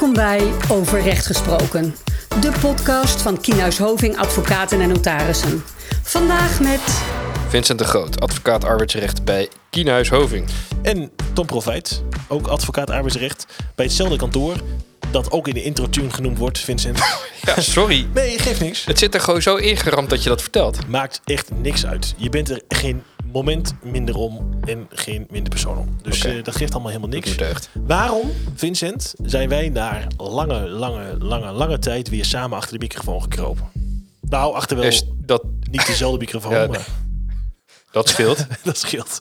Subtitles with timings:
[0.00, 1.94] Welkom bij Over Recht Gesproken,
[2.40, 5.62] de podcast van Kienhuis Hoving Advocaten en Notarissen.
[6.02, 7.02] Vandaag met
[7.48, 10.48] Vincent de Groot, advocaat arbeidsrecht bij Kienhuis Hoving.
[10.82, 14.56] En Tom Profijt, ook advocaat arbeidsrecht bij hetzelfde kantoor.
[15.10, 16.98] Dat ook in de intro-tune genoemd wordt, Vincent.
[17.44, 18.06] Ja, sorry.
[18.14, 18.84] Nee, geeft niks.
[18.84, 20.88] Het zit er gewoon zo ingeramd dat je dat vertelt.
[20.88, 22.14] Maakt echt niks uit.
[22.16, 25.98] Je bent er geen moment minder om en geen minder persoon om.
[26.02, 27.34] Dus eh, dat geeft allemaal helemaal niks.
[27.72, 33.22] Waarom, Vincent, zijn wij na lange, lange, lange, lange tijd weer samen achter de microfoon
[33.22, 33.70] gekropen?
[34.20, 36.86] Nou, achter wel Is dat, niet dezelfde microfoon, Ja, maar
[37.90, 38.46] dat scheelt.
[38.64, 39.18] dat scheelt.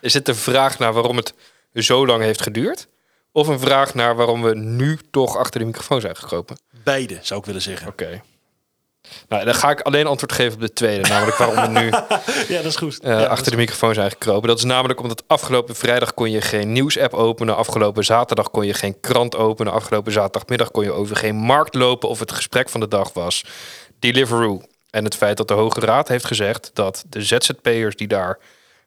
[0.00, 1.34] Is het een vraag naar waarom het
[1.74, 2.88] zo lang heeft geduurd?
[3.32, 6.56] Of een vraag naar waarom we nu toch achter de microfoon zijn gekropen?
[6.82, 7.88] Beide, zou ik willen zeggen.
[7.88, 8.22] Oké.
[9.28, 11.08] Nou, dan ga ik alleen antwoord geven op de tweede.
[11.08, 11.86] Namelijk waarom we nu
[12.54, 13.00] Ja, dat is goed.
[13.00, 14.48] eh, Ja, achter de microfoon zijn gekropen.
[14.48, 17.56] Dat is namelijk omdat afgelopen vrijdag kon je geen nieuwsapp openen.
[17.56, 19.72] Afgelopen zaterdag kon je geen krant openen.
[19.72, 22.08] Afgelopen zaterdagmiddag kon je over geen markt lopen.
[22.08, 23.44] Of het gesprek van de dag was
[23.98, 24.62] Deliveroo.
[24.90, 28.38] En het feit dat de Hoge Raad heeft gezegd dat de ZZP'ers die daar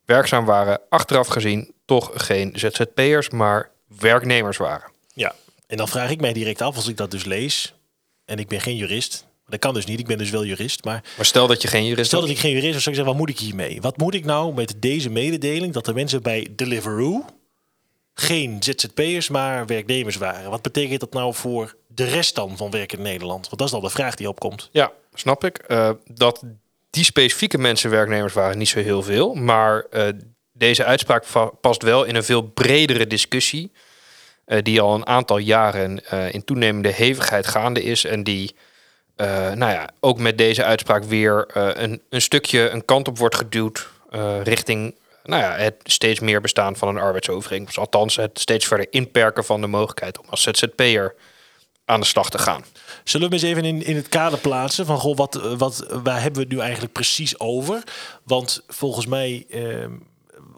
[0.05, 4.91] werkzaam waren, achteraf gezien toch geen ZZP'ers, maar werknemers waren.
[5.13, 5.33] Ja,
[5.67, 7.73] en dan vraag ik mij direct af als ik dat dus lees.
[8.25, 9.25] En ik ben geen jurist.
[9.47, 10.83] Dat kan dus niet, ik ben dus wel jurist.
[10.83, 13.01] Maar Maar stel dat je geen jurist stel dat ik geen jurist was, zou ik
[13.01, 13.81] zeggen, wat moet ik hiermee?
[13.81, 17.25] Wat moet ik nou met deze mededeling dat de mensen bij Deliveroo
[18.13, 20.49] geen ZZP'ers, maar werknemers waren?
[20.49, 23.45] Wat betekent dat nou voor de rest dan van werk in Nederland?
[23.45, 24.69] Want dat is dan de vraag die opkomt.
[24.71, 25.57] Ja, snap ik.
[25.57, 26.43] Eh, dat
[26.89, 29.33] die specifieke mensen werknemers waren niet zo heel veel.
[29.33, 30.07] Maar eh,
[30.51, 31.25] deze uitspraak
[31.61, 33.71] past wel in een veel bredere discussie.
[34.45, 36.01] eh, die al een aantal jaren
[36.33, 38.03] in toenemende hevigheid gaande is.
[38.03, 38.55] En die
[39.17, 43.17] eh, nou ja, ook met deze uitspraak weer eh, een, een stukje een kant op
[43.17, 43.89] wordt geduwd.
[44.09, 47.77] eh, richting nou ja, het steeds meer bestaan van een arbeidsovereenkomst.
[47.77, 51.15] Althans, het steeds verder inperken van de mogelijkheid om als ZZP'er
[51.86, 52.65] aan de slag te gaan.
[53.03, 56.42] Zullen we eens even in, in het kader plaatsen van goh, wat, wat, waar hebben
[56.42, 57.83] we het nu eigenlijk precies over?
[58.23, 59.86] Want volgens mij, eh,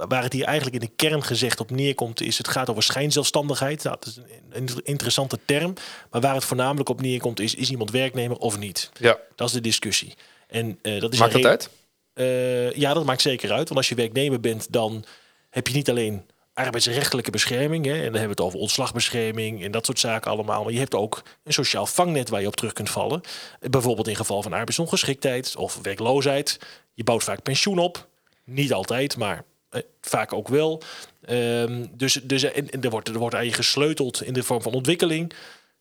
[0.07, 3.83] waar het hier eigenlijk in de kern gezegd op neerkomt, is het gaat over schijnzelfstandigheid.
[3.83, 5.73] Nou, dat is een, interessante term.
[6.11, 8.91] Maar waar het voornamelijk op neerkomt, is: is iemand werknemer of niet?
[8.99, 10.13] Ja, Dat is de discussie.
[10.47, 11.69] En eh, dat is maakt dat uit?
[12.13, 13.67] eh, ja, dat maakt zeker uit.
[13.67, 15.05] Want als je werknemer bent, dan
[15.49, 17.85] heb je niet alleen arbeidsrechtelijke bescherming.
[17.85, 20.63] Hè, en dan hebben we het over ontslagbescherming en dat soort zaken allemaal.
[20.63, 23.21] Maar je hebt ook een sociaal vangnet waar je op terug kunt vallen.
[23.59, 26.59] Bijvoorbeeld in geval van arbeidsongeschiktheid of werkloosheid.
[26.93, 28.07] Je bouwt vaak pensioen op.
[28.43, 29.43] Niet altijd, maar
[30.02, 30.81] vaak ook wel.
[31.25, 34.62] Ehm, dus dus en, en er, wordt, er wordt aan je gesleuteld in de vorm
[34.62, 35.34] van ontwikkeling.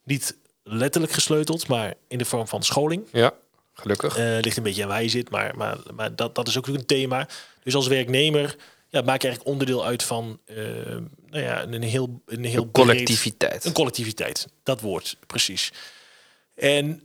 [0.04, 3.02] Niet letterlijk gesleuteld, maar in de vorm van scholing.
[3.12, 3.32] Ja,
[3.74, 4.16] gelukkig.
[4.16, 6.66] Eh, ligt een beetje aan waar je zit, maar, maar, maar dat, dat is ook
[6.66, 7.28] een thema.
[7.62, 8.56] Dus als werknemer
[8.88, 10.56] ja, maak je eigenlijk onderdeel uit van eh,
[11.26, 13.64] nou ja, een heel, een heel Een breed- collectiviteit.
[13.64, 15.72] een collectiviteit, dat woord, precies.
[16.54, 17.02] En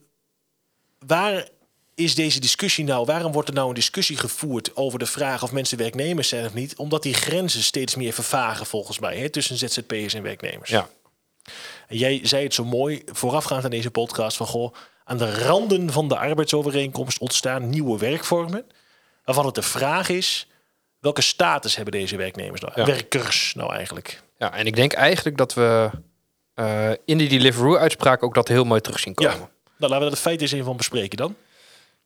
[1.00, 1.48] waar
[1.96, 3.06] is deze discussie nou?
[3.06, 6.54] Waarom wordt er nou een discussie gevoerd over de vraag of mensen werknemers zijn of
[6.54, 6.76] niet?
[6.76, 10.70] Omdat die grenzen steeds meer vervagen volgens mij hè, tussen ZZP'ers en werknemers.
[10.70, 10.90] Ja,
[11.88, 14.74] En jij zei het zo mooi voorafgaand aan deze podcast van goh,
[15.04, 18.66] aan de randen van de arbeidsovereenkomst ontstaan nieuwe werkvormen.
[19.26, 20.48] Waarvan het de vraag is,
[21.00, 22.74] welke status hebben deze werknemers nou?
[22.76, 22.86] Ja.
[22.86, 24.22] Werkers nou eigenlijk?
[24.38, 25.90] ja, en ik denk eigenlijk dat we
[26.54, 29.34] eh, in die Deliveroo-uitspraak ook dat heel mooi terug zien komen.
[29.34, 29.38] Ja.
[29.78, 31.36] Nou, laten we dat feit eens even van bespreken dan.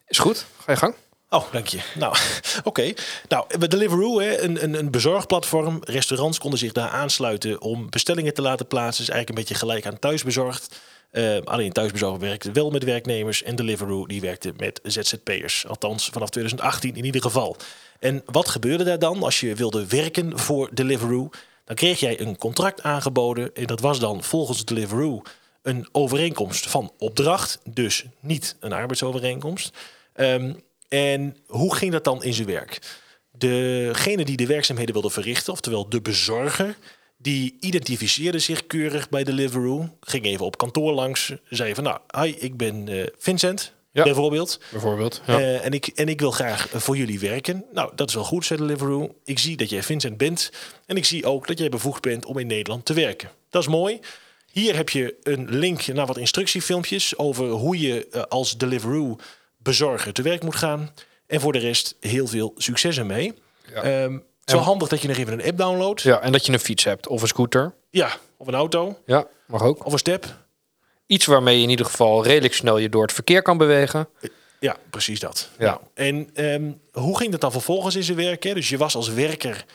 [0.08, 0.46] Is goed?
[0.58, 0.96] Ga je gang?
[1.30, 1.80] Oh, dank je.
[1.96, 2.16] Nou,
[2.64, 2.94] oké.
[3.28, 5.80] Nou, bij Deliveroo, hè, een, een, een bezorgplatform.
[5.84, 9.04] Restaurants konden zich daar aansluiten om bestellingen te laten plaatsen.
[9.04, 10.80] is eigenlijk een beetje gelijk aan thuisbezorgd.
[11.12, 13.44] Eh, alleen thuisbezorgd werkte wel met werknemers.
[13.44, 15.68] En Deliveroo die werkte met ZZP'ers.
[15.68, 17.58] Althans, vanaf 2018 in ieder geval.
[18.00, 21.30] En wat gebeurde daar dan als je wilde werken voor Deliveroo?
[21.66, 23.56] Dan kreeg jij een contract aangeboden.
[23.56, 25.22] En dat was dan volgens Deliveroo
[25.62, 27.60] een overeenkomst van opdracht.
[27.64, 29.78] Dus niet een arbeidsovereenkomst.
[30.18, 30.54] Ehm,
[30.90, 32.80] en hoe ging dat dan in zijn werk?
[33.32, 36.78] Degene die de werkzaamheden wilde verrichten, oftewel de bezorger,
[37.18, 39.90] die identificeerde zich keurig bij Deliveroo.
[40.02, 44.04] Ging even op kantoor langs, zei van nou, hi, ik ben eh, Vincent, Ja.
[44.04, 44.60] bijvoorbeeld.
[44.72, 45.22] Bijvoorbeeld.
[45.28, 45.40] Ja.
[45.40, 47.66] Eh, en, ik, en ik wil graag eh, voor jullie werken.
[47.74, 49.16] Nou, dat is wel goed, zei Deliveroo.
[49.24, 50.52] Ik zie dat jij Vincent bent.
[50.86, 53.30] En ik zie ook dat jij bevoegd bent om in Nederland te werken.
[53.50, 54.00] Dat is mooi.
[54.52, 59.18] Hier heb je een link naar wat instructiefilmpjes over hoe je als Deliveroo
[59.68, 60.94] bezorger te werk moet gaan.
[61.28, 63.34] En voor de rest heel veel succes ermee.
[63.74, 63.82] Ja.
[63.82, 66.02] Ehm, het is wel handig dat je nog even een app downloadt.
[66.02, 67.74] ja, en dat je een fiets hebt of een scooter.
[67.90, 69.86] Ja, of een auto, Ja, mag ook.
[69.86, 70.46] of een step.
[71.06, 74.08] Iets waarmee je in ieder geval redelijk snel je door het verkeer kan bewegen.
[74.60, 75.50] Ja, precies dat.
[75.58, 75.66] Ja.
[75.66, 76.72] Nou, en ehm,
[77.04, 78.44] hoe ging dat dan vervolgens in zijn werk?
[78.44, 78.54] Hè?
[78.54, 79.66] Dus je was als werker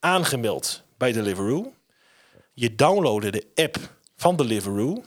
[0.00, 1.72] aangemeld bij Deliveroo.
[2.52, 3.76] Je downloadde de app
[4.16, 5.02] van Deliveroo.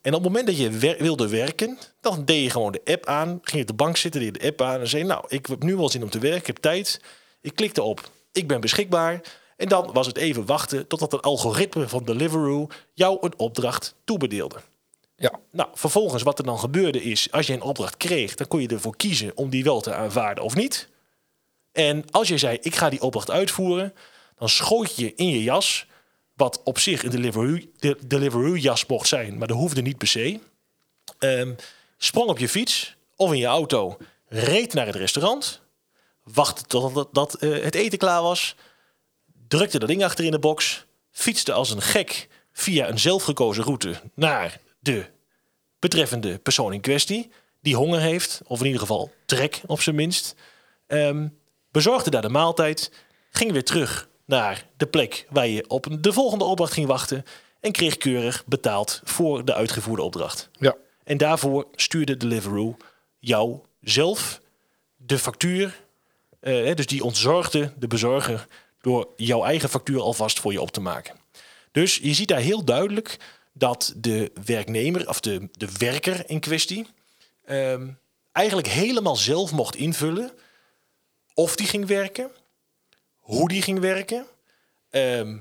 [0.00, 3.06] En op het moment dat je wer- wilde werken, dan deed je gewoon de app
[3.06, 3.28] aan.
[3.28, 5.02] Ging je op de bank zitten, deed je de app aan en zei...
[5.02, 7.00] nou, ik heb nu wel zin om te werken, ik heb tijd.
[7.40, 9.20] Ik klikte op, ik ben beschikbaar.
[9.56, 12.68] En dan was het even wachten totdat het algoritme van Deliveroo...
[12.94, 14.60] jou een opdracht toebedeelde.
[15.16, 15.40] Ja.
[15.50, 17.30] Nou, vervolgens wat er dan gebeurde is...
[17.30, 19.36] als je een opdracht kreeg, dan kon je ervoor kiezen...
[19.36, 20.88] om die wel te aanvaarden of niet.
[21.72, 23.94] En als je zei, ik ga die opdracht uitvoeren...
[24.38, 25.86] dan schoot je in je jas...
[26.42, 29.38] wat op zich een Deliveroo, de, Deliveroo jas mocht zijn...
[29.38, 30.40] maar dat hoefde niet per se...
[31.18, 31.54] Ehm,
[31.96, 33.96] sprong op je fiets of in je auto,
[34.28, 35.60] reed naar het restaurant,
[36.22, 38.54] wachtte totdat dat, eh, het eten klaar was,
[39.48, 44.00] drukte dat ding achter in de box, fietste als een gek via een zelfgekozen route
[44.14, 45.04] naar de
[45.78, 47.30] betreffende persoon in kwestie,
[47.60, 50.34] die honger heeft, of in ieder geval trek op zijn minst,
[50.92, 51.28] Ehm,
[51.70, 52.92] bezorgde daar de maaltijd,
[53.30, 57.24] ging weer terug naar de plek waar je op de volgende opdracht ging wachten
[57.60, 60.48] en kreeg keurig betaald voor de uitgevoerde opdracht.
[60.58, 60.76] Ja.
[61.04, 62.76] En daarvoor stuurde Deliveroo
[63.18, 64.40] jou zelf
[64.96, 65.80] de factuur.
[66.40, 68.46] eh, dus die ontzorgde de bezorger
[68.80, 71.14] door jouw eigen factuur alvast voor je op te maken.
[71.72, 73.18] Dus je ziet daar heel duidelijk
[73.52, 76.86] dat de werknemer of de, de werker in kwestie
[77.44, 77.88] ehm,
[78.32, 80.30] eigenlijk helemaal zelf mocht invullen
[81.34, 82.30] of die ging werken,
[83.22, 84.26] hoe die ging werken.
[84.90, 85.38] Ehm,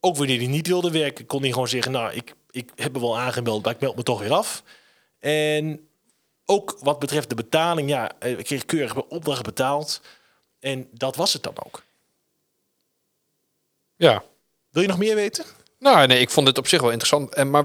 [0.00, 3.00] ook wanneer hij niet wilde werken, kon hij gewoon zeggen: Nou, ik, ik heb me
[3.00, 4.62] wel aangemeld, maar ik meld me toch weer af.
[5.18, 5.88] En
[6.44, 10.00] ook wat betreft de betaling, ja, eh, ik kreeg keurig mijn opdracht betaald.
[10.60, 11.82] En dat was het dan ook.
[13.96, 14.22] Ja.
[14.70, 15.44] Wil je nog meer weten?
[15.78, 17.34] Nou, nee, ik vond het op zich wel interessant.
[17.34, 17.64] En maar,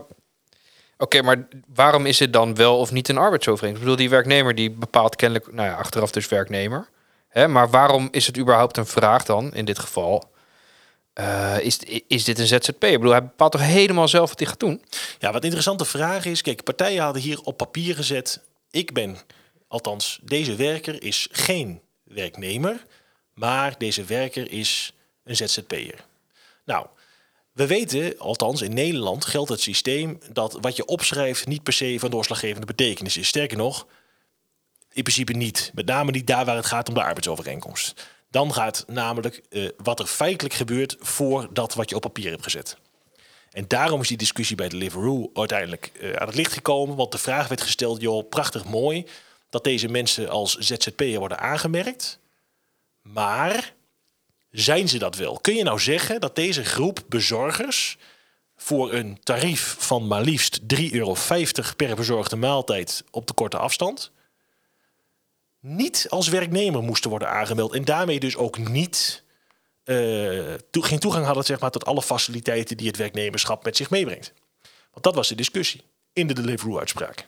[0.98, 3.88] oké, maar waarom is het dan wel of niet een arbeidsovereenkomst?
[3.88, 6.88] Ik bedoel, die werknemer die bepaalt kennelijk, nou ja, achteraf dus werknemer.
[7.30, 10.32] Hè, maar waarom is het überhaupt een vraag dan, in dit geval?
[11.14, 12.84] Eh, is, is dit een ZZP?
[12.84, 14.82] Ik bedoel, hij bepaalt toch helemaal zelf wat hij gaat doen?
[15.20, 18.42] Ja, wat een interessante vraag is, kijk, partijen hadden hier op papier gezet,
[18.72, 19.18] ik ben,
[19.68, 22.86] althans, deze werker is geen werknemer,
[23.34, 24.94] maar deze werker is
[25.24, 26.06] een ZZP'er.
[26.66, 26.86] Nou,
[27.52, 32.00] we weten, althans in Nederland geldt het systeem dat wat je opschrijft niet per se
[32.00, 33.28] van doorslaggevende betekenis is.
[33.28, 33.88] Sterker nog,
[35.00, 35.72] in principe niet.
[35.74, 38.08] Met name niet daar waar het gaat om de arbeidsovereenkomst.
[38.30, 42.44] Dan gaat namelijk eh, wat er feitelijk gebeurt voor dat wat je op papier hebt
[42.44, 42.78] gezet.
[43.52, 46.96] En daarom is die discussie bij Deliveroo uiteindelijk eh, aan het licht gekomen.
[46.96, 49.06] Want de vraag werd gesteld, joh, prachtig mooi
[49.50, 52.20] dat deze mensen als ZZP'er worden aangemerkt.
[53.02, 53.74] Maar
[54.52, 55.40] zijn ze dat wel?
[55.40, 57.98] Kun je nou zeggen dat deze groep bezorgers
[58.56, 61.16] voor een tarief van maar liefst 3,50 euro
[61.76, 64.12] per bezorgde maaltijd op de korte afstand
[65.60, 69.24] niet als werknemer moesten worden aangemeld en daarmee dus ook niet
[69.84, 74.34] eh, geen toegang hadden zeg maar, tot alle faciliteiten die het werknemerschap met zich meebrengt.
[74.92, 75.82] Want dat was de discussie
[76.14, 77.28] in de Deliveroo-uitspraak.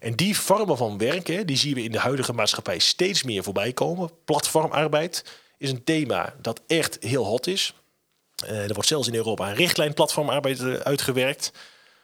[0.00, 3.72] En die vormen van werken, die zien we in de huidige maatschappij steeds meer voorbij
[3.72, 4.10] komen.
[4.24, 5.24] Platformarbeid
[5.58, 7.74] is een thema dat echt heel hot is.
[8.46, 11.52] Eh, er wordt zelfs in Europa een richtlijn platformarbeid eh, uitgewerkt.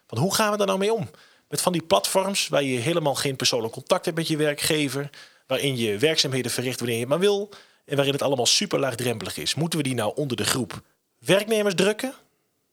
[0.07, 1.11] Van hoe gaan we daar nou mee om?
[1.49, 5.11] Met van die platforms waar je helemaal geen persoonlijk contact hebt met je werkgever.
[5.47, 7.51] Waarin je werkzaamheden verricht wanneer je maar wil.
[7.85, 9.55] En waarin het allemaal super laagdrempelig is.
[9.55, 10.83] Moeten we die nou onder de groep
[11.19, 12.15] werknemers drukken?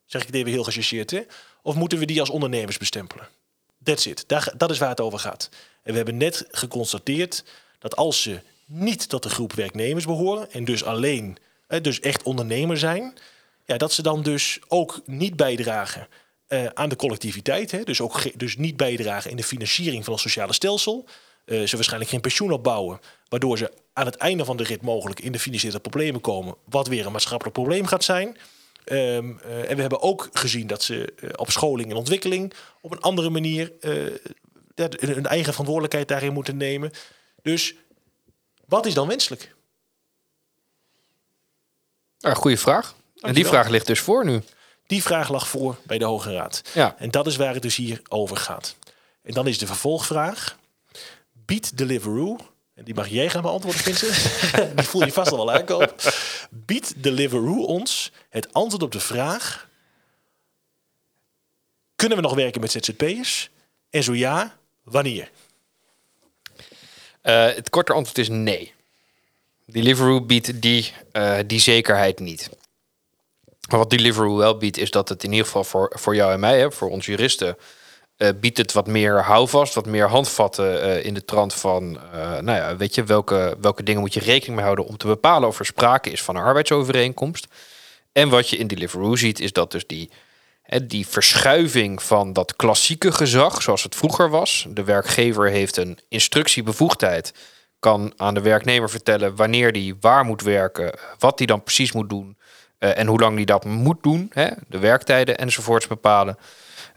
[0.06, 1.22] Zeg ik het even heel gechargeerd, hè?
[1.62, 3.28] Of moeten we die als ondernemers bestempelen?
[3.84, 4.24] That's it.
[4.28, 5.50] Daar, dat is waar het over gaat.
[5.84, 7.44] En we hebben net geconstateerd
[7.80, 11.38] dat als ze niet tot de groep werknemers behoren en dus alleen,
[11.82, 13.18] dus echt ondernemer zijn,
[13.66, 16.08] ja, dat ze dan dus ook niet bijdragen
[16.52, 17.72] eh, aan de collectiviteit.
[17.72, 17.84] Hè?
[17.84, 21.06] Dus ook dus niet bijdragen in de financiering van het sociale stelsel.
[21.46, 25.20] Eh, ze waarschijnlijk geen pensioen opbouwen, waardoor ze aan het einde van de rit mogelijk
[25.20, 28.38] in de financiële problemen komen, wat weer een maatschappelijk probleem gaat zijn.
[28.84, 33.02] Ehm, eh, en we hebben ook gezien dat ze op scholing en ontwikkeling op een
[33.02, 33.72] andere manier
[34.76, 36.92] hun eigen verantwoordelijkheid daarin moeten nemen.
[37.42, 37.76] Dus
[38.66, 39.56] wat is dan wenselijk?
[42.20, 42.96] Nou, goede vraag.
[43.20, 44.42] En die vraag ligt dus voor nu.
[44.92, 46.62] Die vraag lag voor bij de Hoge Raad.
[46.74, 46.96] Ja.
[46.98, 48.76] En dat is waar het dus hier over gaat.
[49.24, 50.58] En dan is de vervolgvraag.
[51.32, 52.38] Biedt Deliveroo,
[52.74, 54.14] en die mag jij gaan beantwoorden, Vincent.
[54.76, 55.92] die voel je vast al wel aankomen.
[56.50, 59.70] Biedt Deliveroo ons het antwoord op de vraag...
[61.96, 63.50] Kunnen we nog werken met ZZP'ers?
[63.90, 65.32] En zo ja, wanneer?
[67.22, 68.74] Eh, het korte antwoord is nee.
[69.66, 72.50] Deliveroo biedt die, eh, die zekerheid niet.
[73.70, 76.40] Maar wat Deliveroo wel biedt, is dat het in ieder geval voor, voor jou en
[76.40, 77.58] mij, hè, voor ons juristen,
[78.18, 82.22] eh, biedt het wat meer houvast, wat meer handvatten eh, in de trant van, eh,
[82.30, 85.48] nou ja, weet je, welke, welke dingen moet je rekening mee houden om te bepalen
[85.48, 87.48] of er sprake is van een arbeidsovereenkomst.
[88.12, 90.10] En wat je in Deliveroo ziet, is dat dus die,
[90.62, 94.66] Hè, die verschuiving van dat klassieke gezag, zoals het vroeger was.
[94.70, 97.34] De werkgever heeft een instructiebevoegdheid,
[97.80, 102.10] kan aan de werknemer vertellen wanneer die waar moet werken, wat die dan precies moet
[102.10, 102.38] doen
[102.82, 106.38] eh, en hoe lang die dat moet doen, hè, de werktijden enzovoorts bepalen.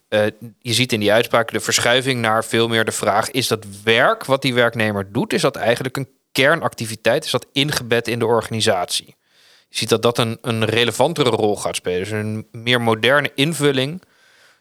[0.09, 0.26] Eh,
[0.59, 4.25] je ziet in die uitspraak de verschuiving naar veel meer de vraag: is dat werk
[4.25, 7.25] wat die werknemer doet, is dat eigenlijk een kernactiviteit?
[7.25, 9.17] Is dat ingebed in de organisatie?
[9.69, 11.99] Je ziet dat dat een, een relevantere rol gaat spelen.
[11.99, 14.03] Dus een meer moderne invulling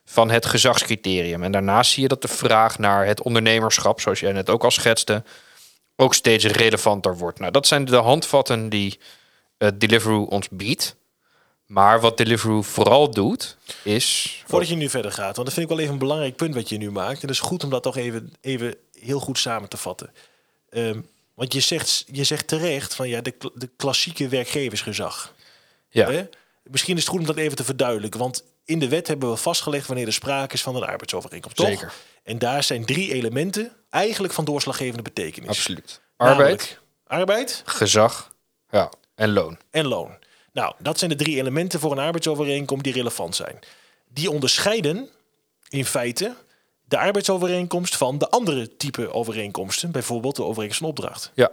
[0.06, 1.44] van het gezagscriterium.
[1.44, 4.72] En daarnaast zie je dat de vraag naar het ondernemerschap, zoals jij net ook al
[4.72, 5.24] schetste,
[5.96, 7.40] ook steeds relevanter wordt.
[7.40, 9.00] Nou, dat zijn de handvatten die
[9.58, 11.02] uh, Deliveroo ons biedt.
[11.74, 14.38] Maar wat Deliveroo vooral doet, is...
[14.48, 16.70] Voordat je nu verder gaat, want dat vind ik wel even een belangrijk punt wat
[16.70, 17.14] je nu maakt.
[17.14, 20.12] En het is goed om dat toch even, even heel goed samen te vatten.
[20.70, 25.34] Um, want je zegt, je zegt terecht van ja, de, de klassieke werkgeversgezag.
[25.90, 26.12] Ja.
[26.12, 26.26] Hè?
[26.64, 28.20] Misschien is het goed om dat even te verduidelijken.
[28.20, 31.58] Want in de wet hebben we vastgelegd wanneer er sprake is van een arbeidsovereenkomst.
[31.58, 31.68] Toch?
[31.68, 31.94] Zeker.
[32.24, 35.50] En daar zijn drie elementen eigenlijk van doorslaggevende betekenis.
[35.50, 36.02] Absoluut.
[36.18, 36.80] Arbeid.
[37.08, 37.62] arbeid.
[37.66, 38.34] Gezag.
[38.70, 38.92] Ja.
[39.16, 39.58] En loon.
[39.72, 40.22] En loon.
[40.54, 43.60] Nou, dat zijn de drie elementen voor een arbeidsovereenkomst die relevant zijn.
[44.08, 45.10] Die onderscheiden
[45.70, 46.36] in feite
[46.86, 51.32] de arbeidsovereenkomst van de andere type overeenkomsten, bijvoorbeeld de overeenkomst van opdracht.
[51.34, 51.52] Ja.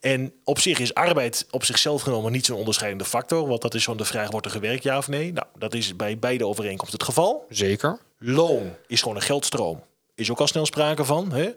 [0.00, 3.84] En op zich is arbeid op zichzelf genomen niet zo'n onderscheidende factor, want dat is
[3.84, 5.32] van de vraag wordt er gewerkt ja of nee.
[5.32, 7.46] Nou, dat is bij beide overeenkomsten het geval.
[7.48, 7.98] Zeker.
[8.18, 9.82] Loon is gewoon een geldstroom.
[10.14, 11.32] Is ook al snel sprake van.
[11.32, 11.50] Hè?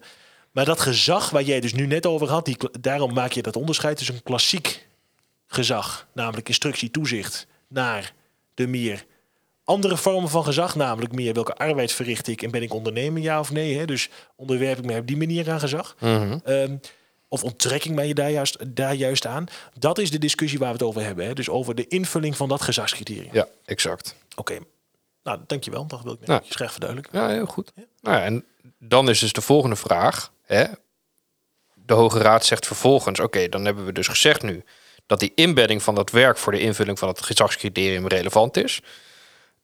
[0.51, 3.56] Maar dat gezag waar jij dus nu net over had, die, daarom maak je dat
[3.56, 4.88] onderscheid tussen een klassiek
[5.53, 8.13] gezag, namelijk instructie, toezicht, naar
[8.53, 9.05] de meer
[9.63, 13.39] andere vormen van gezag, namelijk meer welke arbeid verricht ik en ben ik ondernemer, ja
[13.39, 13.77] of nee.
[13.77, 13.86] Hè?
[13.86, 15.95] Dus onderwerp ik mij op die manier aan gezag.
[16.00, 16.38] Mhm.
[16.43, 16.77] Ehm,
[17.27, 19.45] of onttrekking ik mij je daar juist, daar juist aan.
[19.79, 21.25] Dat is de discussie waar we het over hebben.
[21.25, 21.33] Hè?
[21.33, 23.33] Dus over de invulling van dat gezagscriterium.
[23.33, 24.15] Ja, exact.
[24.36, 24.57] Oké,
[25.24, 25.88] nou dankjewel.
[25.88, 27.19] Dat wil ik nou, graag verduidelijken.
[27.19, 27.72] Ja, heel goed.
[27.75, 27.83] Ja?
[28.01, 28.45] Nou, en
[28.79, 30.31] dan is dus de volgende vraag.
[30.41, 30.65] Hè?
[31.74, 34.63] De Hoge Raad zegt vervolgens, oké, dan hebben we dus gezegd nu
[35.05, 38.81] dat die inbedding van dat werk voor de invulling van het gezagscriterium relevant is.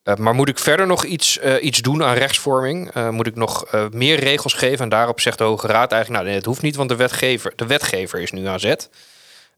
[0.04, 2.96] Uh, maar moet ik verder nog iets, uh, iets doen aan rechtsvorming?
[2.96, 4.80] Uh, moet ik nog meer regels geven?
[4.80, 7.54] En daarop zegt de Hoge Raad eigenlijk, nou nee, het hoeft niet, want de wetgever,
[7.56, 8.90] de wetgever is nu aan zet.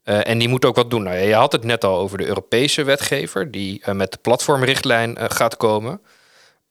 [0.03, 1.03] en die moet ook wat doen.
[1.03, 5.57] Nou, je had het net al over de Europese wetgever, die met de platformrichtlijn gaat
[5.57, 6.01] komen.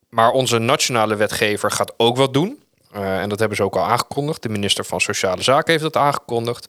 [0.09, 2.63] Maar onze nationale wetgever gaat ook wat doen.
[2.93, 4.43] en dat hebben ze ook al aangekondigd.
[4.43, 6.69] De minister van Sociale Zaken heeft dat aangekondigd.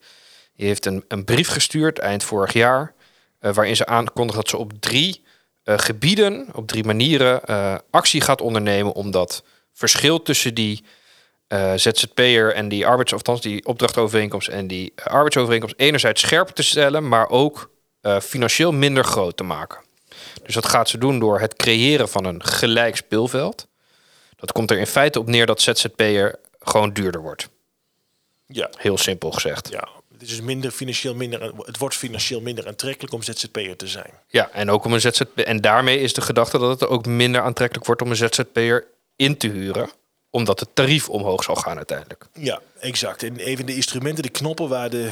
[0.62, 2.94] Die heeft een, een brief gestuurd eind vorig jaar,
[3.40, 5.24] waarin ze aankondigt dat ze op drie
[5.66, 10.84] uh, gebieden, op drie manieren, uh, actie gaat ondernemen om dat verschil tussen die
[11.76, 17.30] ZZP'er en die arbeids, althans die opdrachtovereenkomst en die arbeidsovereenkomst enerzijds scherper te stellen, maar
[17.30, 17.70] ook
[18.22, 19.80] financieel minder groot te maken.
[20.44, 23.68] Dus dat gaat ze doen door het creëren van een gelijk speelveld.
[24.36, 27.50] Dat komt er in feite op neer dat ZZP'er gewoon duurder wordt.
[28.48, 28.70] Ja.
[28.78, 29.70] Heel simpel gezegd.
[29.70, 29.88] Ja,
[30.22, 31.54] het is dus minder financieel minder.
[31.66, 34.12] Het wordt financieel minder aantrekkelijk om ZZP'er te zijn.
[34.28, 35.40] Ja, en ook om een ZZP.
[35.40, 38.86] En daarmee is de gedachte dat het ook minder aantrekkelijk wordt om een ZZP'er
[39.16, 39.90] in te huren
[40.32, 42.26] omdat het tarief omhoog zal gaan uiteindelijk.
[42.34, 43.24] Ja, exact.
[43.24, 45.12] En even de instrumenten, de knoppen waar de,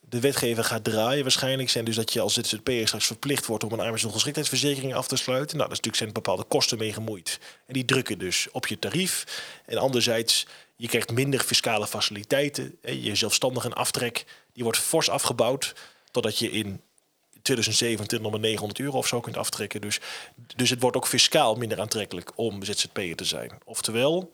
[0.00, 1.70] de wetgever gaat draaien waarschijnlijk...
[1.70, 3.64] zijn dus dat je als ZZP'er straks verplicht wordt...
[3.64, 5.56] om een arbeidsongeschiktheidsverzekering af te sluiten.
[5.56, 7.38] Nou, dat is natuurlijk zijn bepaalde kosten mee gemoeid.
[7.66, 9.24] En die drukken dus op je tarief.
[9.66, 10.46] En anderzijds,
[10.76, 12.78] je krijgt minder fiscale faciliteiten.
[12.82, 14.24] Je zelfstandige aftrek
[14.56, 15.74] die wordt fors afgebouwd
[16.10, 16.80] totdat je in
[17.42, 19.80] 2027 nog maar 900 euro of zo kunt aftrekken.
[19.80, 20.00] Dus,
[20.56, 23.50] dus het wordt ook fiscaal minder aantrekkelijk om ZZP'er te zijn.
[23.64, 24.32] Oftewel,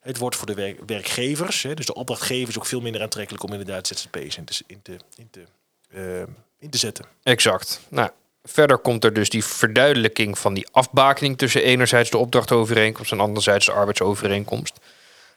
[0.00, 3.86] het wordt voor de werkgevers, hè, dus de opdrachtgevers, ook veel minder aantrekkelijk om inderdaad
[3.86, 5.44] ZZP'ers in te, in te, in te,
[5.90, 7.04] uh, in te zetten.
[7.22, 7.80] Exact.
[7.88, 8.10] Nou,
[8.44, 13.66] verder komt er dus die verduidelijking van die afbakening tussen enerzijds de opdrachtovereenkomst en anderzijds
[13.66, 14.78] de arbeidsovereenkomst.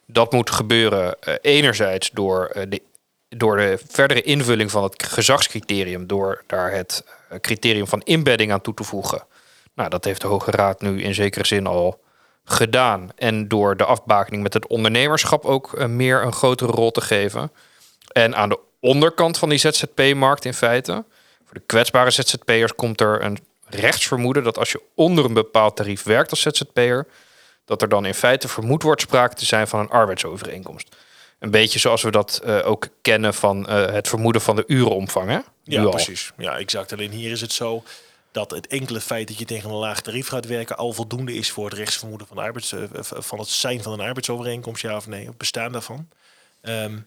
[0.05, 2.81] Dat moet gebeuren uh, enerzijds door uh, de
[3.37, 8.61] door de verdere invulling van het gezagscriterium, door daar het eh, criterium van inbedding aan
[8.61, 9.23] toe te voegen.
[9.73, 12.01] Nou, dat heeft de Hoge Raad nu in zekere zin al
[12.43, 13.09] gedaan.
[13.15, 17.51] En door de afbakening met het ondernemerschap ook uh, meer een grotere rol te geven.
[18.11, 21.05] En aan de onderkant van die ZZP-markt in feite,
[21.45, 26.03] voor de kwetsbare ZZP'ers, komt er een rechtsvermoeden dat als je onder een bepaald tarief
[26.03, 27.07] werkt als ZZP'er,
[27.65, 30.95] dat er dan in feite vermoed wordt sprake te zijn van een arbeidsovereenkomst.
[31.41, 35.29] Een beetje zoals we dat uh, ook kennen van uh, het vermoeden van de urenomvang.
[35.29, 35.39] Hè?
[35.63, 36.31] Ja, precies.
[36.37, 36.93] Ja, exact.
[36.93, 37.83] Alleen hier is het zo
[38.31, 41.51] dat het enkele feit dat je tegen een laag tarief gaat werken al voldoende is
[41.51, 45.07] voor het rechtsvermoeden van, de arbeids, uh, van het zijn van een arbeidsovereenkomst, ja of
[45.07, 46.07] nee, het bestaan daarvan.
[46.61, 47.03] Um,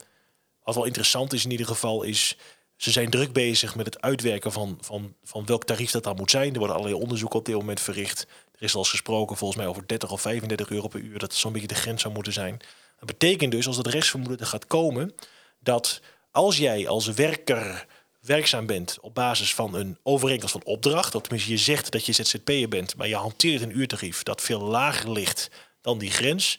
[0.63, 2.37] wat wel interessant is in ieder geval is,
[2.77, 6.31] ze zijn druk bezig met het uitwerken van, van, van welk tarief dat dan moet
[6.31, 6.53] zijn.
[6.53, 8.27] Er worden allerlei onderzoeken op dit moment verricht.
[8.57, 11.19] Er is al gesproken volgens mij over 30 of 35 euro per uur.
[11.19, 12.61] Dat zo'n beetje de grens zou moeten zijn.
[13.05, 15.15] Dat betekent dus, als dat restvermoeden er gaat komen,
[15.61, 17.87] dat als jij als werker
[18.21, 22.13] werkzaam bent op basis van een overeenkomst van opdracht, of tenminste je zegt dat je
[22.13, 26.59] ZZP'er bent, maar je hanteert een uurtarief dat veel lager ligt dan die grens,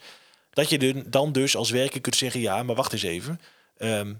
[0.49, 3.39] dat je dan dus als werker kunt zeggen, ja, maar wacht eens even.
[3.77, 4.13] Ehm,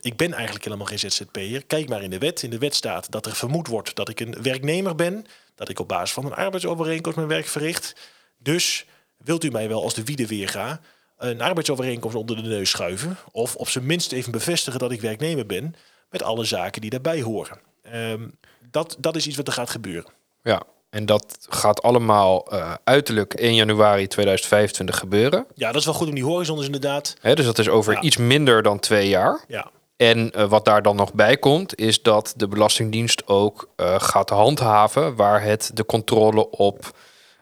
[0.00, 1.64] ik ben eigenlijk helemaal geen ZZP'er.
[1.66, 2.42] Kijk maar in de wet.
[2.42, 5.26] In de wet staat dat er vermoed wordt dat ik een werknemer ben.
[5.54, 7.94] Dat ik op basis van een arbeidsovereenkomst mijn werk verricht.
[8.38, 8.84] Dus
[9.16, 10.80] wilt u mij wel als de wiede weerga
[11.18, 13.16] een arbeidsovereenkomst onder de neus schuiven?
[13.30, 15.74] Of op zijn minst even bevestigen dat ik werknemer ben.
[16.10, 17.58] Met alle zaken die daarbij horen.
[17.82, 18.28] Ehm,
[18.70, 20.12] dat, dat is iets wat er gaat gebeuren.
[20.42, 25.46] Ja, en dat gaat allemaal uh, uiterlijk 1 januari 2025 gebeuren.
[25.54, 27.16] Ja, dat is wel goed om die horizon is inderdaad.
[27.20, 29.44] Hè, dus dat is over iets minder dan twee jaar.
[29.48, 29.70] Ja.
[29.96, 34.30] En uh, wat daar dan nog bij komt, is dat de Belastingdienst ook uh, gaat
[34.30, 36.96] handhaven waar het de controle op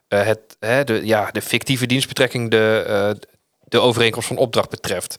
[0.09, 3.17] het, hè, de, ja, de fictieve dienstbetrekking, de,
[3.69, 5.17] de overeenkomst van opdracht betreft.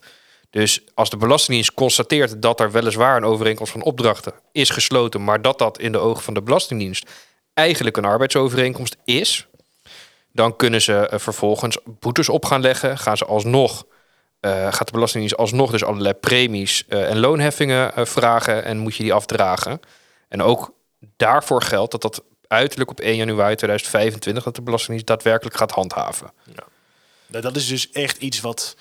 [0.50, 5.42] Dus als de Belastingdienst constateert dat er weliswaar een overeenkomst van opdrachten is gesloten, maar
[5.42, 7.10] dat dat in de ogen van de Belastingdienst
[7.54, 9.46] eigenlijk een arbeidsovereenkomst is,
[10.32, 12.98] dan kunnen ze uh, vervolgens boetes op gaan leggen.
[12.98, 13.86] Gaan ze alsnog,
[14.40, 19.02] uh, gaat de Belastingdienst alsnog dus allerlei premies uh, en loonheffingen vragen en moet je
[19.02, 19.80] die afdragen.
[20.28, 20.72] En ook
[21.16, 26.32] daarvoor geldt dat dat uiterlijk op 1 januari 2025 dat de Belastingdienst daadwerkelijk gaat handhaven.
[26.44, 26.64] Ja.
[27.26, 28.76] Nou, dat is dus echt iets wat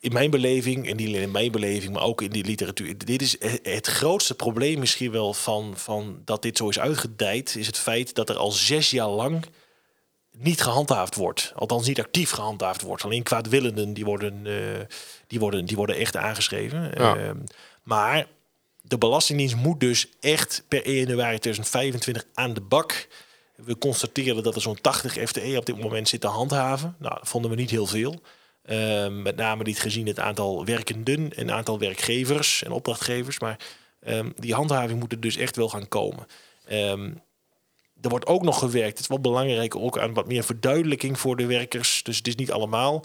[0.00, 2.98] in mijn beleving, en niet alleen in mijn beleving, maar ook in die literatuur.
[2.98, 7.66] Dit is het grootste probleem misschien wel van, van dat dit zo is uitgedijd, is
[7.66, 9.46] het feit dat er al zes jaar lang
[10.38, 11.52] niet gehandhaafd wordt.
[11.54, 13.04] Althans niet actief gehandhaafd wordt.
[13.04, 14.80] Alleen kwaadwillenden die worden, uh,
[15.26, 16.92] die worden, die worden echt aangeschreven.
[16.94, 17.16] Ja.
[17.16, 17.30] Uh,
[17.82, 18.26] maar
[18.82, 23.08] de Belastingdienst moet dus echt per 1 januari 2025 aan de bak.
[23.56, 26.96] We constateren dat er zo'n 80 FTE op dit moment zit te handhaven.
[26.98, 28.20] Nou, dat vonden we niet heel veel.
[28.64, 33.38] Uh, met name niet gezien het aantal werkenden en aantal werkgevers en opdrachtgevers.
[33.40, 33.58] Maar
[34.06, 36.26] um, die handhaving moet er dus echt wel gaan komen.
[36.72, 37.22] Um,
[38.00, 41.36] er wordt ook nog gewerkt, het is wel belangrijk, ook aan wat meer verduidelijking voor
[41.36, 42.02] de werkers.
[42.02, 43.04] Dus het is niet allemaal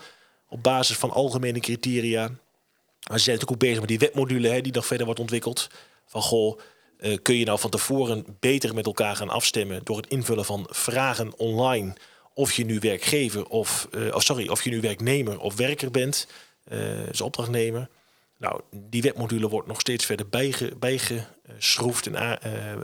[0.49, 2.28] op basis van algemene criteria.
[2.28, 5.69] Maar ze zijn natuurlijk ook bezig met die wetmodule hè, die nog verder wordt ontwikkeld.
[6.06, 6.60] Van goh,
[7.02, 10.68] uh, kun je nou van tevoren beter met elkaar gaan afstemmen door het invullen van
[10.70, 11.94] vragen online
[12.34, 16.28] of je nu werkgever of, uh, of sorry, of je nu werknemer of werker bent,
[16.72, 17.90] uh, als opdrachtnemer.
[18.38, 22.40] Nou, die wetmodule wordt nog steeds verder bijge, bijgeschroefd en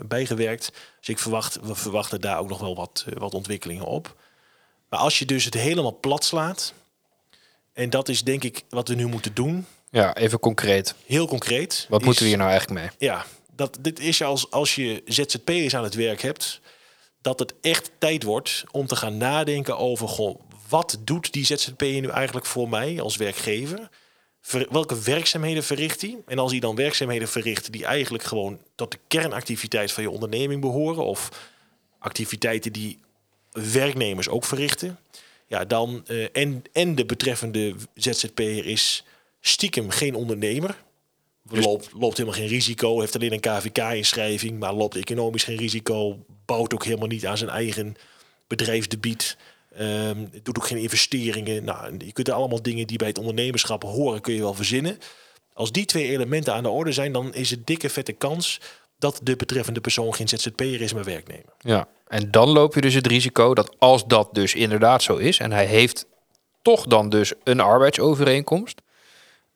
[0.08, 0.72] bijgewerkt.
[1.00, 4.16] Dus ik verwacht, we verwachten daar ook nog wel wat, wat ontwikkelingen op.
[4.90, 6.74] Maar als je dus het helemaal plat slaat,
[7.74, 9.66] en dat is denk ik wat we nu moeten doen.
[9.90, 10.96] Ja, even concreet.
[11.06, 11.86] Heel concreet.
[11.90, 13.10] Wat is, moeten we hier nou eigenlijk mee?
[13.10, 13.26] Ja,
[13.58, 16.62] dat, dit is als, als je ZZP'ers aan het werk hebt,
[17.22, 22.02] dat het echt tijd wordt om te gaan nadenken over goh, wat doet die ZZP'er
[22.02, 23.90] nu eigenlijk voor mij als werkgever?
[24.42, 26.18] Ver, welke werkzaamheden verricht hij?
[26.26, 30.62] En als hij dan werkzaamheden verricht die eigenlijk gewoon tot de kernactiviteit van je onderneming
[30.62, 31.50] behoren, of
[32.00, 33.00] activiteiten die
[33.52, 35.00] werknemers ook verrichten,
[35.48, 39.04] ja, dan uh, en, en de betreffende ZZP'er is
[39.42, 40.86] stiekem geen ondernemer.
[41.50, 46.26] Dus loopt, loopt helemaal geen risico, heeft alleen een KVK-inschrijving, maar loopt economisch geen risico,
[46.46, 47.96] bouwt ook helemaal niet aan zijn eigen
[48.48, 49.38] bedrijfsdebiet.
[49.80, 51.64] Um, doet ook geen investeringen.
[51.64, 54.98] Nou, je kunt er allemaal dingen die bij het ondernemerschap horen, kun je wel verzinnen.
[55.54, 58.60] Als die twee elementen aan de orde zijn, dan is het dikke vette kans
[59.00, 61.54] dat de betreffende persoon geen ZZP'er is, maar werknemer.
[61.60, 65.40] Ja, en dan loop je dus het risico dat als dat dus inderdaad zo is,
[65.40, 66.06] en hij heeft
[66.62, 68.82] toch dan dus een arbeidsovereenkomst,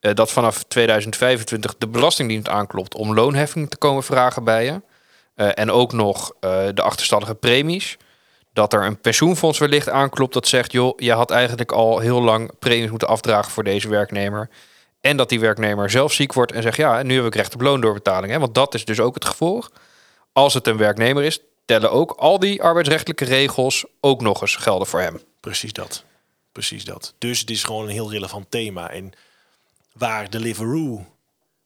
[0.01, 4.81] uh, dat vanaf 2025 de Belastingdienst aanklopt om loonheffing te komen vragen bij je.
[5.35, 7.97] Uh, en ook nog uh, de achterstallige premies.
[8.53, 12.51] Dat er een pensioenfonds wellicht aanklopt dat zegt: joh, je had eigenlijk al heel lang
[12.59, 14.49] premies moeten afdragen voor deze werknemer.
[15.01, 17.61] En dat die werknemer zelf ziek wordt en zegt: ja, nu heb ik recht op
[17.61, 18.31] loondoorbetaling.
[18.31, 18.39] Hè?
[18.39, 19.71] Want dat is dus ook het gevolg.
[20.33, 24.87] Als het een werknemer is, tellen ook al die arbeidsrechtelijke regels ook nog eens gelden
[24.87, 25.21] voor hem.
[25.39, 26.03] Precies dat.
[26.51, 27.13] Precies dat.
[27.17, 28.89] Dus het is gewoon een heel relevant thema.
[28.89, 29.13] En
[29.93, 31.05] waar Deliveroo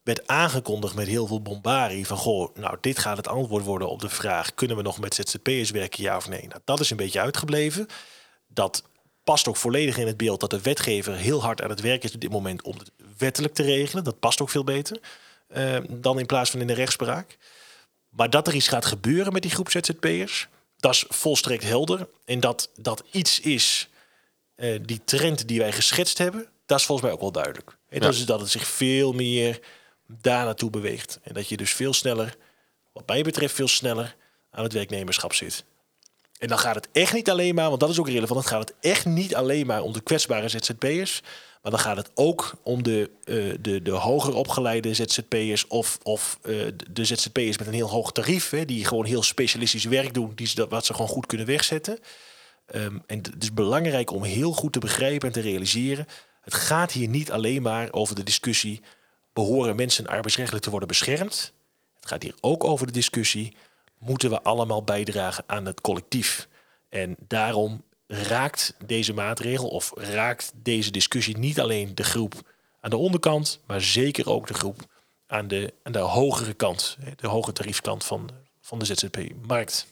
[0.02, 4.00] werd aangekondigd met heel veel bombarie van goh, nou dit gaat het antwoord worden op
[4.00, 6.46] de vraag kunnen we nog met ZZP'ers werken ja of nee.
[6.48, 7.86] Nou, dat is een beetje uitgebleven.
[8.46, 8.82] Dat
[9.24, 12.14] past ook volledig in het beeld dat de wetgever heel hard aan het werk is
[12.14, 14.04] op dit moment om het wettelijk te regelen.
[14.04, 15.00] Dat past ook veel beter
[15.56, 17.38] uh, dan in plaats van in de rechtspraak.
[18.08, 22.08] Maar dat er iets gaat gebeuren met die groep ZZP'ers, dat is volstrekt helder.
[22.24, 23.88] En dat dat iets is,
[24.56, 27.70] uh, die trend die wij geschetst hebben, dat is volgens mij ook wel duidelijk.
[27.88, 28.06] En ja.
[28.06, 29.60] dat is dat het zich veel meer
[30.06, 31.20] daar naartoe beweegt.
[31.22, 32.36] En dat je dus veel sneller,
[32.92, 34.16] wat mij betreft, veel sneller
[34.50, 35.64] aan het werknemerschap zit.
[36.38, 38.68] En dan gaat het echt niet alleen maar, want dat is ook relevant, dan gaat
[38.68, 41.22] het echt niet alleen maar om de kwetsbare ZZP'ers.
[41.62, 46.38] Maar dan gaat het ook om de, uh, de, de hoger opgeleide ZZP'ers of, of
[46.42, 50.32] uh, de ZZP'ers met een heel hoog tarief, hè, die gewoon heel specialistisch werk doen,
[50.34, 51.98] die ze, wat ze gewoon goed kunnen wegzetten.
[52.74, 56.06] Um, en het is belangrijk om heel goed te begrijpen en te realiseren.
[56.46, 58.80] Het gaat hier niet alleen maar over de discussie:
[59.32, 61.52] behoren mensen arbeidsrechtelijk te worden beschermd?
[61.94, 63.56] Het gaat hier ook over de discussie:
[63.98, 66.48] moeten we allemaal bijdragen aan het collectief?
[66.88, 72.34] En daarom raakt deze maatregel of raakt deze discussie niet alleen de groep
[72.80, 74.80] aan de onderkant, maar zeker ook de groep
[75.26, 78.30] aan de, aan de hogere kant, de hoge tariefkant van,
[78.60, 79.86] van de ZZP-markt.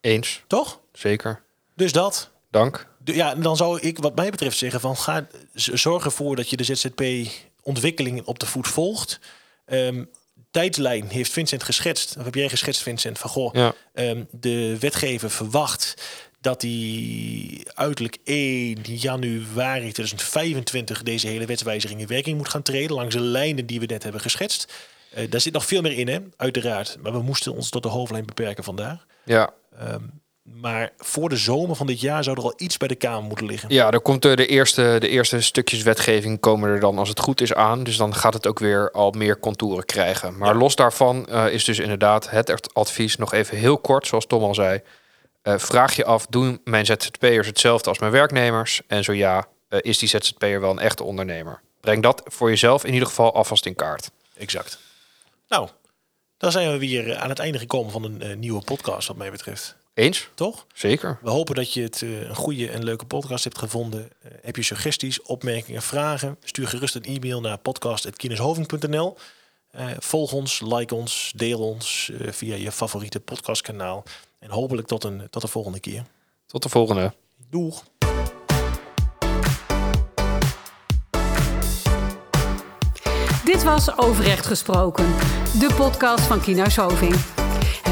[0.00, 0.42] Eens.
[0.46, 0.80] Toch?
[0.92, 1.42] Zeker.
[1.74, 2.30] Dus dat.
[2.50, 2.87] Dank.
[3.14, 6.64] Ja, dan zou ik wat mij betreft zeggen van ga zorg ervoor dat je de
[6.64, 9.20] ZZP-ontwikkeling op de voet volgt.
[9.66, 10.08] Um,
[10.50, 13.74] tijdlijn heeft Vincent geschetst, of heb jij geschetst, Vincent, van goh, ja.
[13.92, 15.94] um, de wetgever verwacht
[16.40, 23.14] dat die uiterlijk 1 januari 2025 deze hele wetswijziging in werking moet gaan treden langs
[23.14, 24.72] de lijnen die we net hebben geschetst.
[25.16, 26.18] Uh, daar zit nog veel meer in, hè?
[26.36, 26.96] uiteraard.
[27.02, 29.06] Maar we moesten ons tot de hoofdlijn beperken vandaag.
[29.24, 29.50] Ja.
[29.82, 30.20] Um,
[30.54, 33.46] maar voor de zomer van dit jaar zou er al iets bij de Kamer moeten
[33.46, 33.74] liggen.
[33.74, 37.40] Ja, er komt de, eerste, de eerste stukjes wetgeving komen er dan als het goed
[37.40, 37.84] is aan.
[37.84, 40.38] Dus dan gaat het ook weer al meer contouren krijgen.
[40.38, 44.42] Maar los daarvan uh, is dus inderdaad het advies nog even heel kort, zoals Tom
[44.42, 44.80] al zei.
[45.42, 48.80] Uh, vraag je af, doen mijn ZZP'ers hetzelfde als mijn werknemers?
[48.86, 51.60] En zo ja, uh, is die ZZP'er wel een echte ondernemer?
[51.80, 54.10] Breng dat voor jezelf in ieder geval alvast in kaart.
[54.36, 54.78] Exact.
[55.48, 55.68] Nou,
[56.36, 59.77] dan zijn we weer aan het einde gekomen van een nieuwe podcast wat mij betreft.
[59.98, 60.28] Eens?
[60.34, 60.66] Toch?
[60.74, 61.18] Zeker.
[61.22, 64.08] We hopen dat je het een goede en leuke podcast hebt gevonden.
[64.42, 66.36] heb je suggesties, opmerkingen, vragen?
[66.44, 69.16] Stuur gerust een e-mail naar podcast.kineshoving.nl.
[69.98, 74.04] volg ons, like ons, deel ons via je favoriete podcastkanaal.
[74.38, 76.04] En hopelijk tot, een, tot de volgende keer.
[76.46, 77.12] Tot de volgende.
[77.50, 77.84] Doeg.
[83.44, 85.06] Dit was Overrecht Gesproken,
[85.58, 87.37] de podcast van Kienhuis Hoving.